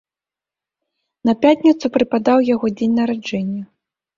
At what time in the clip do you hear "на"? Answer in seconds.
1.29-1.35